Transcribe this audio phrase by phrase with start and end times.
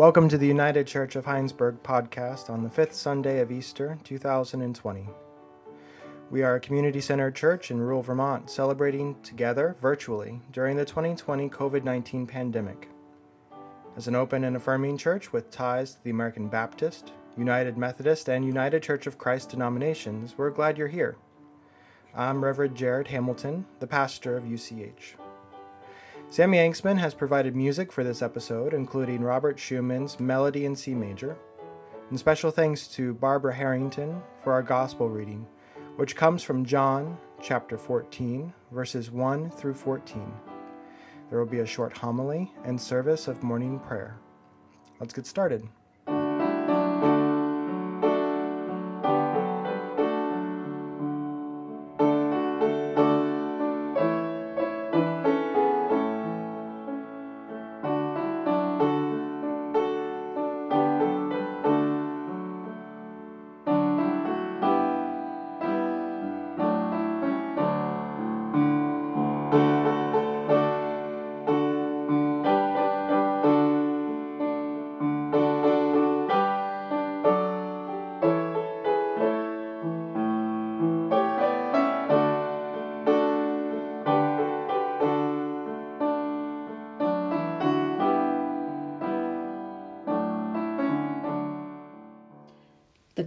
[0.00, 5.06] Welcome to the United Church of Hinesburg podcast on the fifth Sunday of Easter 2020.
[6.30, 11.50] We are a community centered church in rural Vermont celebrating together virtually during the 2020
[11.50, 12.88] COVID 19 pandemic.
[13.94, 18.42] As an open and affirming church with ties to the American Baptist, United Methodist, and
[18.42, 21.18] United Church of Christ denominations, we're glad you're here.
[22.14, 25.16] I'm Reverend Jared Hamilton, the pastor of UCH.
[26.32, 31.36] Sammy Angstman has provided music for this episode, including Robert Schumann's Melodie in C Major.
[32.08, 35.44] And special thanks to Barbara Herrington for our gospel reading,
[35.96, 40.32] which comes from John chapter 14, verses 1 through 14.
[41.28, 44.16] There will be a short homily and service of morning prayer.
[45.00, 45.68] Let's get started.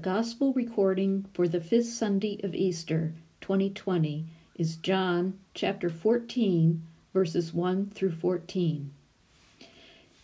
[0.04, 4.26] Gospel recording for the fifth Sunday of Easter, 2020,
[4.58, 8.92] is John chapter 14, verses 1 through 14.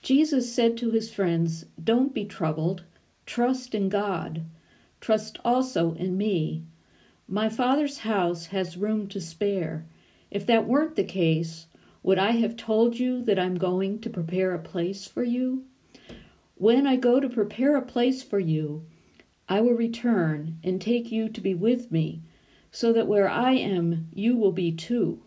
[0.01, 2.83] Jesus said to his friends, Don't be troubled.
[3.25, 4.43] Trust in God.
[4.99, 6.65] Trust also in me.
[7.25, 9.85] My Father's house has room to spare.
[10.29, 11.67] If that weren't the case,
[12.03, 15.63] would I have told you that I'm going to prepare a place for you?
[16.55, 18.83] When I go to prepare a place for you,
[19.49, 22.21] I will return and take you to be with me,
[22.71, 25.23] so that where I am, you will be too.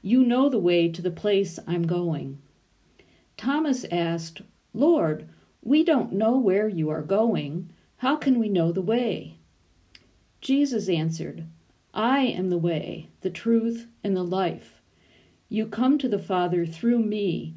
[0.00, 2.40] You know the way to the place I'm going.
[3.36, 4.42] Thomas asked,
[4.72, 5.28] Lord,
[5.60, 7.72] we don't know where you are going.
[7.96, 9.38] How can we know the way?
[10.40, 11.46] Jesus answered,
[11.92, 14.80] I am the way, the truth, and the life.
[15.48, 17.56] You come to the Father through me.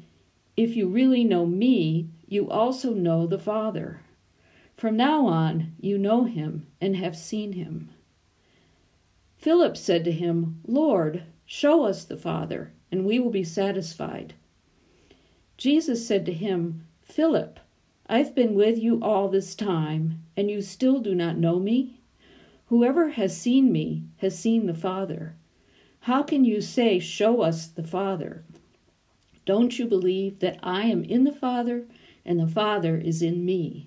[0.56, 4.01] If you really know me, you also know the Father.
[4.82, 7.90] From now on, you know him and have seen him.
[9.36, 14.34] Philip said to him, Lord, show us the Father, and we will be satisfied.
[15.56, 17.60] Jesus said to him, Philip,
[18.08, 22.00] I've been with you all this time, and you still do not know me?
[22.66, 25.36] Whoever has seen me has seen the Father.
[26.00, 28.42] How can you say, Show us the Father?
[29.46, 31.84] Don't you believe that I am in the Father,
[32.24, 33.86] and the Father is in me?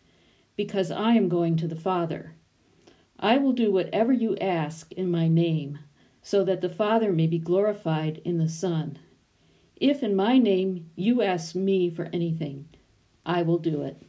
[0.63, 2.35] because I am going to the Father.
[3.19, 5.79] I will do whatever you ask in my name,
[6.21, 8.99] so that the Father may be glorified in the Son.
[9.75, 12.67] If in my name you ask me for anything,
[13.25, 14.03] I will do it.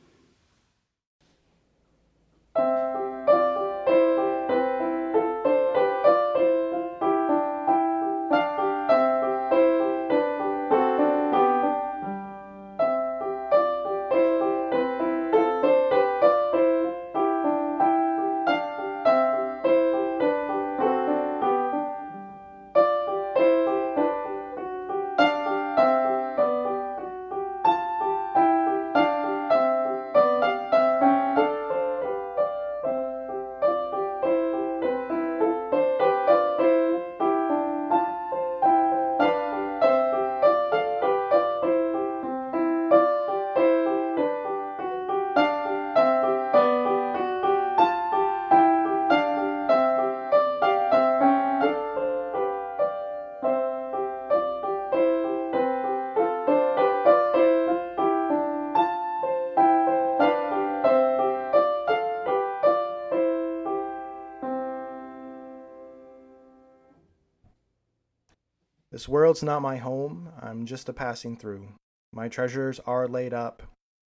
[69.03, 71.71] This world's not my home, I'm just a passing through.
[72.13, 73.65] My treasures are laid up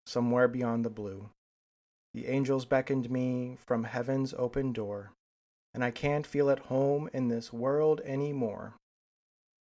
[0.06, 1.30] somewhere beyond the blue.
[2.12, 5.10] The angels beckoned me from heaven's open door,
[5.74, 8.74] and I can't feel at home in this world any more.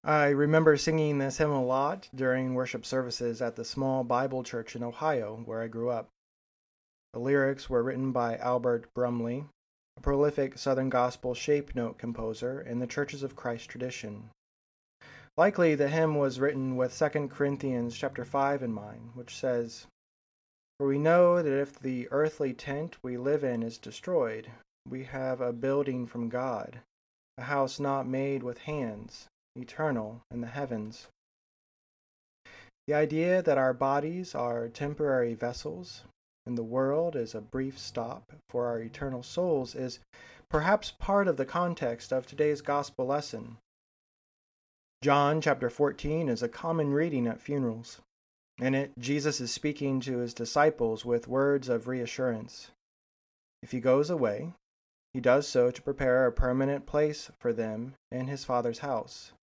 [0.03, 4.75] I remember singing this hymn a lot during worship services at the small Bible church
[4.75, 6.09] in Ohio where I grew up.
[7.13, 9.45] The lyrics were written by Albert Brumley,
[9.97, 14.29] a prolific Southern Gospel shape note composer in the Churches of Christ tradition.
[15.35, 19.87] Likely the hymn was written with 2 Corinthians chapter 5 in mind, which says,
[20.77, 24.51] For we know that if the earthly tent we live in is destroyed,
[24.87, 26.81] we have a building from God,
[27.39, 29.25] a house not made with hands,
[29.55, 31.07] eternal in the heavens.
[32.85, 36.03] The idea that our bodies are temporary vessels
[36.45, 39.99] and the world is a brief stop for our eternal souls is
[40.49, 43.57] perhaps part of the context of today's gospel lesson.
[45.03, 47.99] John chapter 14 is a common reading at funerals.
[48.57, 52.71] In it, Jesus is speaking to his disciples with words of reassurance.
[53.61, 54.53] If he goes away,
[55.13, 59.33] he does so to prepare a permanent place for them in his Father's house.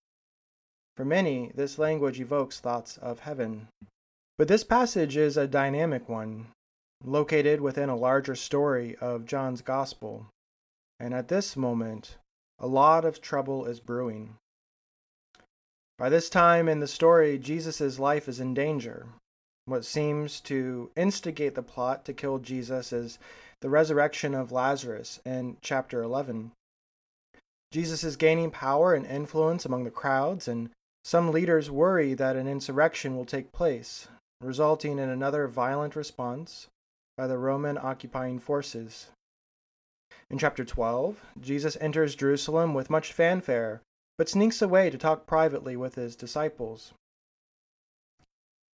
[0.97, 3.67] For many, this language evokes thoughts of heaven.
[4.39, 6.47] But this passage is a dynamic one,
[7.03, 10.25] located within a larger story of John's Gospel.
[10.99, 12.17] And at this moment,
[12.57, 14.37] a lot of trouble is brewing.
[16.01, 19.09] By this time in the story, Jesus' life is in danger.
[19.65, 23.19] What seems to instigate the plot to kill Jesus is
[23.59, 26.53] the resurrection of Lazarus in chapter 11.
[27.71, 30.71] Jesus is gaining power and influence among the crowds, and
[31.03, 34.07] some leaders worry that an insurrection will take place,
[34.41, 36.65] resulting in another violent response
[37.15, 39.11] by the Roman occupying forces.
[40.31, 43.81] In chapter 12, Jesus enters Jerusalem with much fanfare,
[44.21, 46.93] but sneaks away to talk privately with his disciples.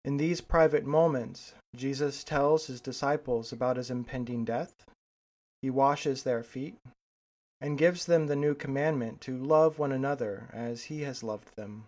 [0.04, 4.86] In these private moments, Jesus tells his disciples about his impending death.
[5.62, 6.74] He washes their feet
[7.60, 11.84] and gives them the new commandment to love one another as he has loved them.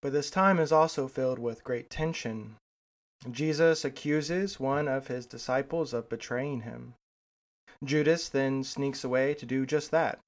[0.00, 2.54] But this time is also filled with great tension.
[3.28, 6.94] Jesus accuses one of his disciples of betraying him.
[7.82, 10.20] Judas then sneaks away to do just that.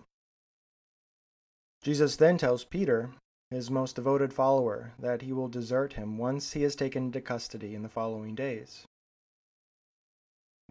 [1.83, 3.11] Jesus then tells Peter,
[3.51, 7.75] his most devoted follower, that he will desert him once he is taken into custody
[7.75, 8.85] in the following days.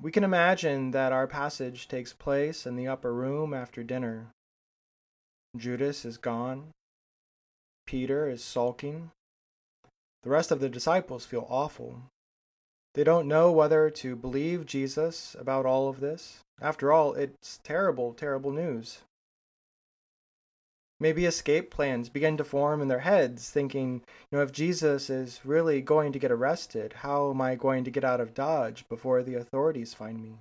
[0.01, 4.27] We can imagine that our passage takes place in the upper room after dinner.
[5.55, 6.71] Judas is gone,
[7.85, 9.11] Peter is sulking.
[10.23, 12.03] The rest of the disciples feel awful.
[12.95, 16.39] They don't know whether to believe Jesus about all of this.
[16.59, 18.99] After all, it's terrible, terrible news.
[20.99, 24.01] Maybe escape plans begin to form in their heads, thinking,
[24.31, 27.91] you know, if Jesus is really going to get arrested, how am I going to
[27.91, 30.37] get out of Dodge before the authorities find me?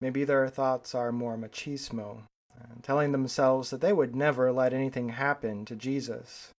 [0.00, 2.22] Maybe their thoughts are more machismo,
[2.58, 6.52] uh, telling themselves that they would never let anything happen to Jesus,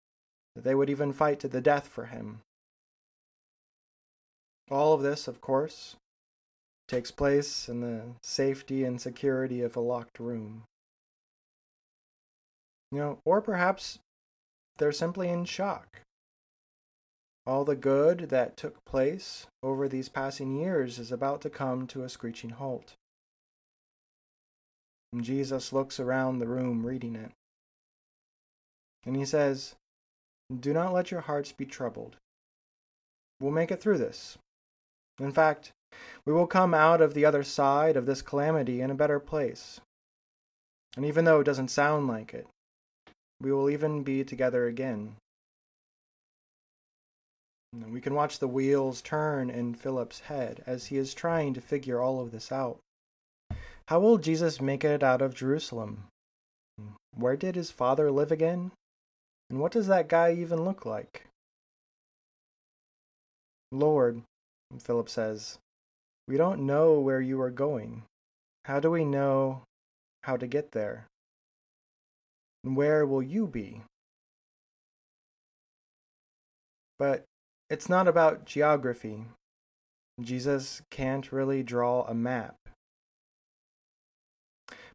[0.55, 2.41] that they would even fight to the death for him.
[4.71, 5.97] All of this, of course,
[6.87, 10.65] takes place in the safety and security of a locked room.
[12.93, 13.99] You know, or perhaps
[14.79, 16.01] they're simply in shock.
[17.47, 22.05] All the good that took place over these passing years is about to come to
[22.05, 22.95] a screeching halt.
[25.13, 27.33] And Jesus looks around the room reading it.
[29.05, 29.75] And he says,
[30.55, 32.17] Do not let your hearts be troubled.
[33.41, 34.37] We'll make it through this.
[35.19, 35.73] In fact,
[36.25, 39.81] we will come out of the other side of this calamity in a better place.
[40.97, 42.47] And even though it doesn't sound like it,
[43.41, 45.17] we will even be together again.
[47.73, 52.01] We can watch the wheels turn in Philip's head as he is trying to figure
[52.01, 52.79] all of this out.
[53.87, 56.05] How will Jesus make it out of Jerusalem?
[57.15, 58.73] Where did his father live again?
[59.49, 61.27] And what does that guy even look like?
[63.73, 64.23] Lord,
[64.79, 65.59] Philip says,
[66.27, 68.03] we don't know where you are going.
[68.65, 69.63] How do we know
[70.23, 71.07] how to get there?
[72.63, 73.83] Where will you be?
[76.99, 77.25] But
[77.71, 79.25] it's not about geography.
[80.21, 82.57] Jesus can't really draw a map.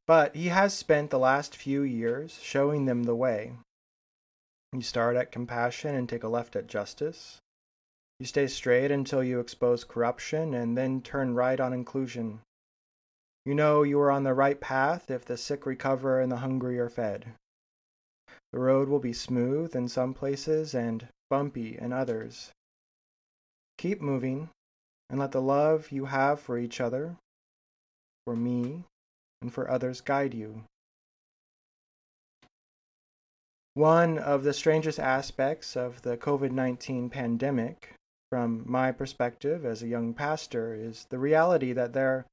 [0.05, 3.53] But he has spent the last few years showing them the way.
[4.71, 7.39] You start at compassion and take a left at justice.
[8.19, 12.41] You stay straight until you expose corruption and then turn right on inclusion.
[13.45, 16.77] You know you are on the right path if the sick recover and the hungry
[16.79, 17.33] are fed.
[18.55, 22.53] The road will be smooth in some places and bumpy in others.
[23.77, 24.47] Keep moving,
[25.09, 27.17] and let the love you have for each other,
[28.23, 28.85] for me,
[29.41, 30.63] and for others guide you.
[33.73, 37.93] One of the strangest aspects of the COVID 19 pandemic,
[38.31, 42.25] from my perspective as a young pastor, is the reality that there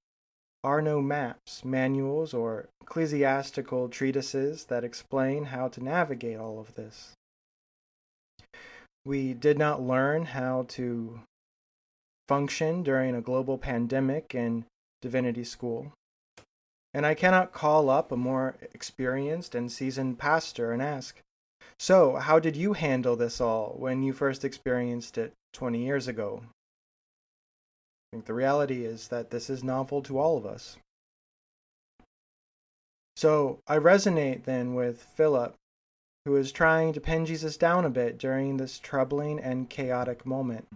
[0.65, 7.13] are no maps, manuals, or ecclesiastical treatises that explain how to navigate all of this.
[9.05, 11.21] We did not learn how to
[12.29, 14.65] function during a global pandemic in
[15.01, 15.93] divinity school.
[16.95, 21.19] And I cannot call up a more experienced and seasoned pastor and ask,
[21.79, 26.43] So, how did you handle this all when you first experienced it 20 years ago?
[28.13, 30.77] I think the reality is that this is novel to all of us.
[33.17, 35.55] So I resonate then with Philip,
[36.27, 40.69] who is trying to pin Jesus down a bit during this troubling and chaotic moment.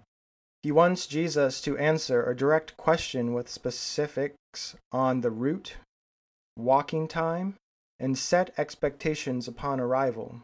[0.62, 5.76] He wants Jesus to answer a direct question with specifics on the route,
[6.56, 7.54] walking time,
[8.00, 10.40] and set expectations upon arrival.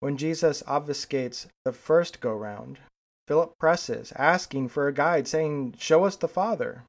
[0.00, 2.78] When Jesus obfuscates the first go round,
[3.26, 6.84] Philip presses, asking for a guide, saying, Show us the Father.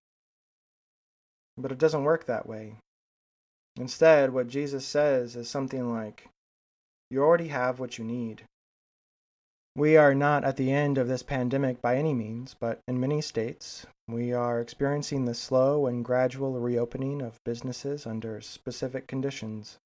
[1.58, 2.76] But it doesn't work that way.
[3.76, 6.28] Instead, what Jesus says is something like,
[7.10, 8.44] You already have what you need.
[9.76, 13.22] We are not at the end of this pandemic by any means, but in many
[13.22, 19.78] states, we are experiencing the slow and gradual reopening of businesses under specific conditions.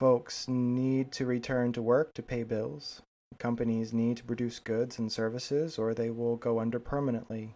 [0.00, 3.00] Folks need to return to work to pay bills.
[3.38, 7.54] Companies need to produce goods and services or they will go under permanently.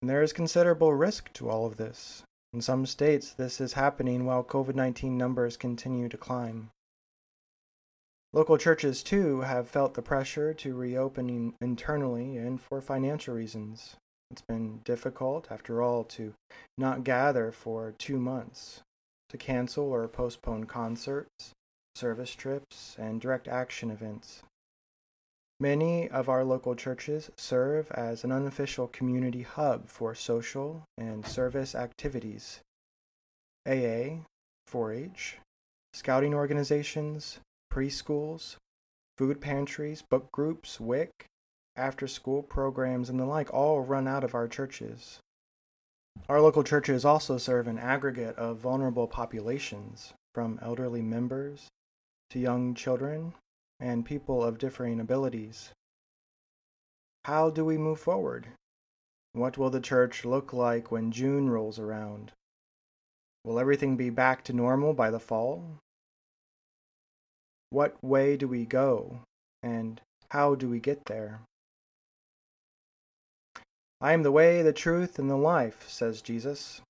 [0.00, 2.22] And there is considerable risk to all of this.
[2.52, 6.70] In some states, this is happening while COVID 19 numbers continue to climb.
[8.32, 13.96] Local churches, too, have felt the pressure to reopen internally and for financial reasons.
[14.30, 16.34] It's been difficult, after all, to
[16.76, 18.82] not gather for two months,
[19.28, 21.52] to cancel or postpone concerts,
[21.94, 24.42] service trips, and direct action events.
[25.60, 31.74] Many of our local churches serve as an unofficial community hub for social and service
[31.74, 32.60] activities.
[33.66, 34.24] AA,
[34.66, 35.38] 4 H,
[35.92, 37.38] scouting organizations,
[37.72, 38.56] preschools,
[39.16, 41.10] food pantries, book groups, WIC,
[41.76, 45.20] after school programs, and the like all run out of our churches.
[46.28, 51.70] Our local churches also serve an aggregate of vulnerable populations, from elderly members
[52.34, 53.32] to young children
[53.78, 55.70] and people of differing abilities.
[57.26, 58.48] How do we move forward?
[59.34, 62.32] What will the church look like when June rolls around?
[63.44, 65.78] Will everything be back to normal by the fall?
[67.70, 69.20] What way do we go,
[69.62, 70.00] and
[70.30, 71.42] how do we get there?
[74.00, 76.80] I am the way, the truth, and the life, says Jesus.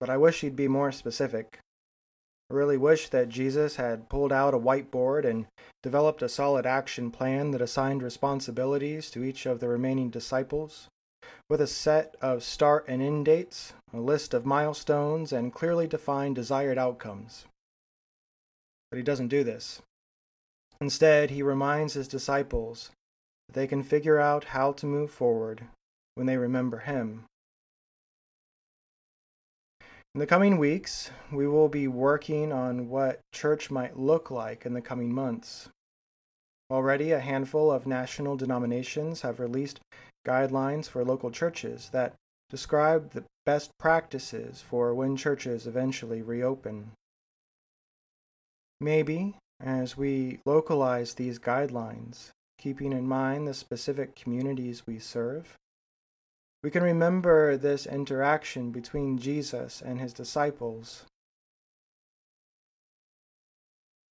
[0.00, 1.60] But I wish he'd be more specific.
[2.50, 5.46] I really wish that Jesus had pulled out a whiteboard and
[5.82, 10.88] developed a solid action plan that assigned responsibilities to each of the remaining disciples,
[11.50, 16.36] with a set of start and end dates, a list of milestones, and clearly defined
[16.36, 17.44] desired outcomes.
[18.90, 19.82] But he doesn't do this.
[20.80, 22.90] Instead, he reminds his disciples
[23.48, 25.64] that they can figure out how to move forward
[26.14, 27.24] when they remember him
[30.18, 34.74] in the coming weeks, we will be working on what church might look like in
[34.74, 35.68] the coming months.
[36.72, 39.78] Already, a handful of national denominations have released
[40.26, 42.14] guidelines for local churches that
[42.50, 46.90] describe the best practices for when churches eventually reopen.
[48.80, 55.54] Maybe, as we localize these guidelines, keeping in mind the specific communities we serve,
[56.62, 61.04] we can remember this interaction between Jesus and his disciples.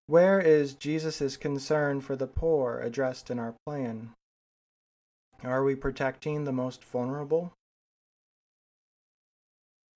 [0.05, 4.11] Where is Jesus' concern for the poor addressed in our plan?
[5.43, 7.51] Are we protecting the most vulnerable?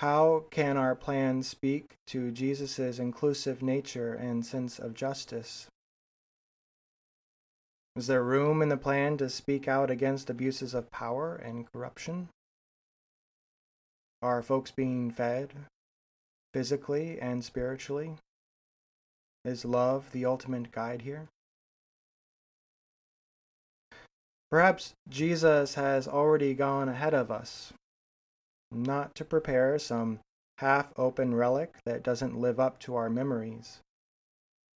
[0.01, 5.67] How can our plan speak to Jesus' inclusive nature and sense of justice?
[7.95, 12.27] Is there room in the plan to speak out against abuses of power and corruption?
[14.21, 15.49] Are folks being fed
[16.53, 18.17] physically and spiritually?
[19.43, 21.27] Is love the ultimate guide here?
[24.51, 27.73] Perhaps Jesus has already gone ahead of us,
[28.69, 30.19] not to prepare some
[30.59, 33.79] half open relic that doesn't live up to our memories.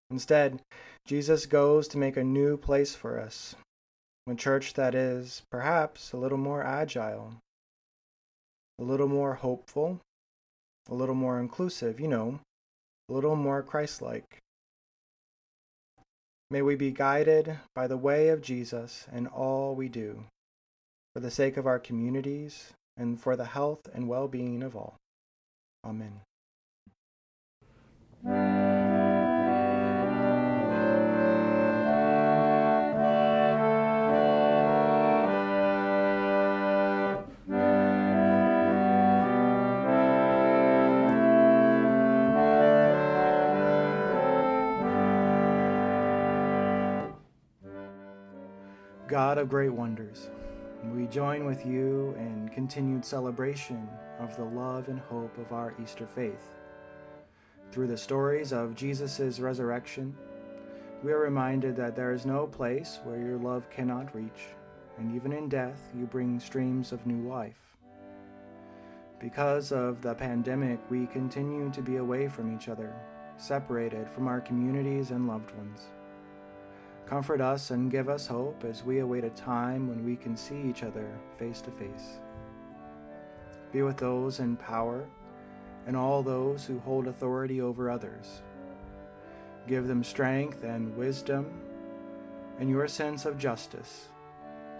[0.09, 0.61] Instead,
[1.05, 3.55] Jesus goes to make a new place for us,
[4.27, 7.35] A church that is, perhaps, a little more agile,
[8.79, 9.99] a little more hopeful,
[10.89, 12.39] a little more inclusive, you know,
[13.09, 14.39] a little more Christ like.
[16.51, 20.25] May we be guided by the way of Jesus in all we do,
[21.13, 24.95] for the sake of our communities and for the health and well being of all.
[25.83, 26.21] Amen.
[49.15, 50.29] God of great wonders,
[50.93, 53.87] we join with you in continued celebration
[54.19, 56.51] of the love and hope of our Easter faith.
[57.71, 60.13] Through the stories of Jesus' resurrection,
[61.01, 64.47] we are reminded that there is no place where your love cannot reach,
[64.97, 67.77] and even in death, you bring streams of new life.
[69.21, 72.93] Because of the pandemic, we continue to be away from each other,
[73.37, 75.83] separated from our communities and loved ones.
[77.05, 80.59] Comfort us and give us hope as we await a time when we can see
[80.61, 81.07] each other
[81.37, 82.19] face to face.
[83.71, 85.07] Be with those in power
[85.85, 88.41] and all those who hold authority over others.
[89.67, 91.61] Give them strength and wisdom
[92.59, 94.07] and your sense of justice,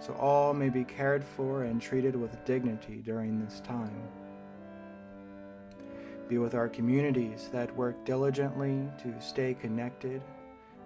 [0.00, 4.02] so all may be cared for and treated with dignity during this time.
[6.28, 10.22] Be with our communities that work diligently to stay connected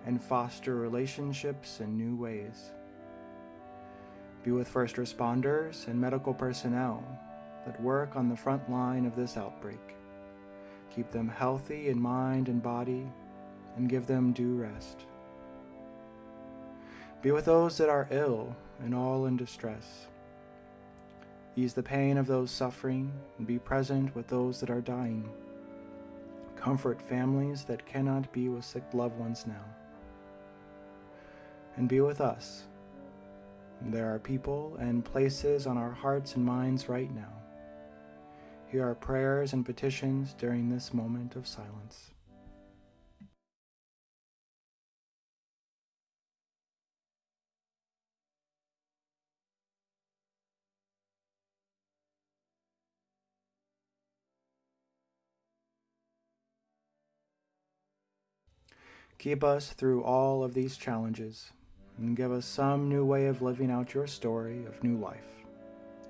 [0.07, 2.73] and foster relationships in new ways.
[4.43, 7.05] Be with first responders and medical personnel
[7.67, 9.97] that work on the front line of this outbreak.
[10.95, 13.07] Keep them healthy in mind and body,
[13.77, 15.05] and give them due rest.
[17.23, 20.07] Be with those that are ill and all in distress.
[21.55, 25.29] Ease the pain of those suffering and be present with those that are dying.
[26.57, 29.65] Comfort families that cannot be with sick loved ones now
[31.77, 32.65] and be with us.
[33.83, 37.33] There are people and places on our hearts and minds right now.
[38.67, 42.11] Hear our prayers and petitions during this moment of silence.
[59.19, 61.51] Keep us through all of these challenges
[62.01, 65.19] and give us some new way of living out your story of new life.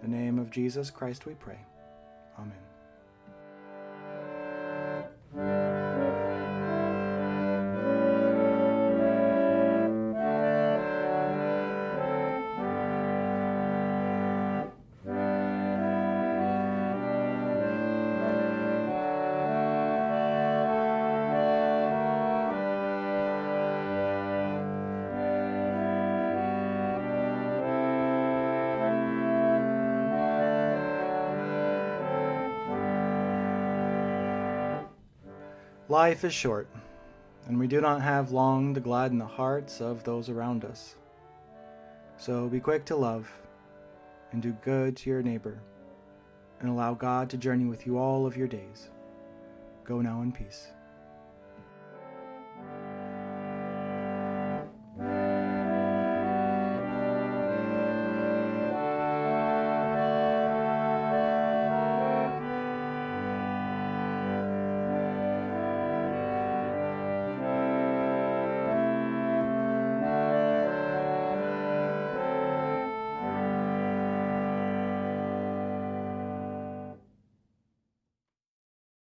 [0.03, 1.59] In the name of Jesus Christ we pray.
[5.37, 5.80] Amen.
[35.91, 36.69] Life is short,
[37.49, 40.95] and we do not have long to gladden the hearts of those around us.
[42.17, 43.29] So be quick to love
[44.31, 45.61] and do good to your neighbor,
[46.61, 48.89] and allow God to journey with you all of your days.
[49.83, 50.69] Go now in peace.